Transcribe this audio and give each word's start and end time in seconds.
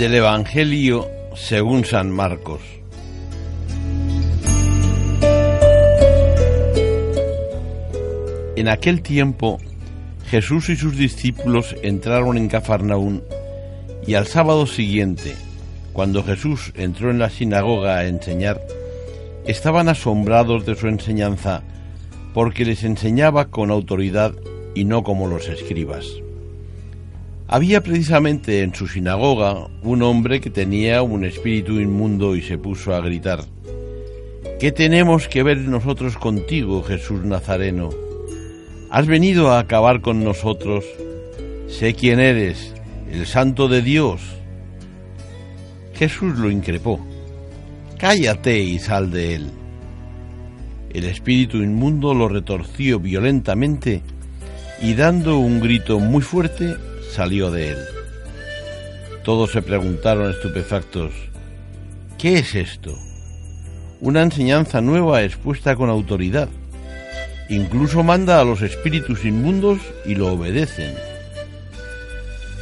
Del 0.00 0.14
Evangelio 0.14 1.10
según 1.34 1.84
San 1.84 2.10
Marcos. 2.10 2.62
En 8.56 8.68
aquel 8.68 9.02
tiempo 9.02 9.58
Jesús 10.24 10.70
y 10.70 10.76
sus 10.76 10.96
discípulos 10.96 11.76
entraron 11.82 12.38
en 12.38 12.48
Cafarnaún 12.48 13.22
y 14.06 14.14
al 14.14 14.26
sábado 14.26 14.66
siguiente, 14.66 15.34
cuando 15.92 16.24
Jesús 16.24 16.72
entró 16.76 17.10
en 17.10 17.18
la 17.18 17.28
sinagoga 17.28 17.98
a 17.98 18.06
enseñar, 18.06 18.58
estaban 19.44 19.90
asombrados 19.90 20.64
de 20.64 20.76
su 20.76 20.88
enseñanza 20.88 21.62
porque 22.32 22.64
les 22.64 22.84
enseñaba 22.84 23.50
con 23.50 23.70
autoridad 23.70 24.32
y 24.74 24.86
no 24.86 25.02
como 25.02 25.26
los 25.26 25.46
escribas. 25.48 26.06
Había 27.52 27.82
precisamente 27.82 28.62
en 28.62 28.72
su 28.76 28.86
sinagoga 28.86 29.66
un 29.82 30.02
hombre 30.02 30.40
que 30.40 30.50
tenía 30.50 31.02
un 31.02 31.24
espíritu 31.24 31.80
inmundo 31.80 32.36
y 32.36 32.42
se 32.42 32.58
puso 32.58 32.94
a 32.94 33.00
gritar, 33.00 33.40
¿Qué 34.60 34.70
tenemos 34.70 35.26
que 35.26 35.42
ver 35.42 35.58
nosotros 35.58 36.16
contigo, 36.16 36.84
Jesús 36.84 37.24
Nazareno? 37.24 37.90
¿Has 38.88 39.08
venido 39.08 39.50
a 39.50 39.58
acabar 39.58 40.00
con 40.00 40.22
nosotros? 40.22 40.84
Sé 41.66 41.94
quién 41.94 42.20
eres, 42.20 42.72
el 43.10 43.26
santo 43.26 43.66
de 43.66 43.82
Dios. 43.82 44.20
Jesús 45.94 46.38
lo 46.38 46.52
increpó, 46.52 47.04
Cállate 47.98 48.60
y 48.60 48.78
sal 48.78 49.10
de 49.10 49.34
él. 49.34 49.50
El 50.90 51.02
espíritu 51.02 51.56
inmundo 51.56 52.14
lo 52.14 52.28
retorció 52.28 53.00
violentamente 53.00 54.02
y 54.80 54.94
dando 54.94 55.38
un 55.40 55.58
grito 55.58 55.98
muy 55.98 56.22
fuerte, 56.22 56.76
salió 57.10 57.50
de 57.50 57.70
él. 57.70 57.78
Todos 59.24 59.52
se 59.52 59.62
preguntaron 59.62 60.30
estupefactos, 60.30 61.12
¿qué 62.18 62.38
es 62.38 62.54
esto? 62.54 62.96
Una 64.00 64.22
enseñanza 64.22 64.80
nueva 64.80 65.22
expuesta 65.22 65.76
con 65.76 65.90
autoridad. 65.90 66.48
Incluso 67.48 68.02
manda 68.02 68.40
a 68.40 68.44
los 68.44 68.62
espíritus 68.62 69.24
inmundos 69.24 69.78
y 70.06 70.14
lo 70.14 70.32
obedecen. 70.32 70.94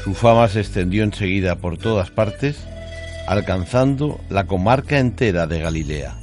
Su 0.03 0.15
fama 0.15 0.49
se 0.49 0.61
extendió 0.61 1.05
enseguida 1.05 1.57
por 1.57 1.77
todas 1.77 2.11
partes, 2.11 2.57
alcanzando 3.27 4.21
la 4.31 4.47
comarca 4.47 4.99
entera 4.99 5.47
de 5.47 5.61
Galilea. 5.61 6.17